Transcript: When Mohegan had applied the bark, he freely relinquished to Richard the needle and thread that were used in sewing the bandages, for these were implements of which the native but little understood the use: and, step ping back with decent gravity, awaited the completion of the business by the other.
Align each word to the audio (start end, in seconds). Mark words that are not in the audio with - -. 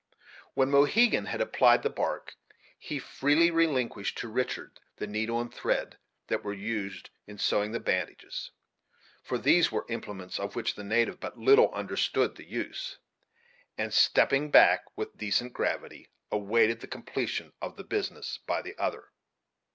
When 0.55 0.71
Mohegan 0.71 1.25
had 1.27 1.41
applied 1.41 1.83
the 1.83 1.89
bark, 1.91 2.33
he 2.79 2.97
freely 2.97 3.51
relinquished 3.51 4.17
to 4.17 4.27
Richard 4.27 4.79
the 4.95 5.05
needle 5.05 5.39
and 5.39 5.53
thread 5.53 5.95
that 6.25 6.43
were 6.43 6.55
used 6.55 7.11
in 7.27 7.37
sewing 7.37 7.71
the 7.71 7.79
bandages, 7.79 8.49
for 9.21 9.37
these 9.37 9.71
were 9.71 9.85
implements 9.89 10.39
of 10.39 10.55
which 10.55 10.73
the 10.73 10.83
native 10.83 11.19
but 11.19 11.37
little 11.37 11.71
understood 11.71 12.33
the 12.35 12.49
use: 12.49 12.97
and, 13.77 13.93
step 13.93 14.31
ping 14.31 14.49
back 14.49 14.85
with 14.97 15.15
decent 15.19 15.53
gravity, 15.53 16.09
awaited 16.31 16.79
the 16.79 16.87
completion 16.87 17.53
of 17.61 17.77
the 17.77 17.83
business 17.83 18.39
by 18.47 18.63
the 18.63 18.75
other. 18.79 19.11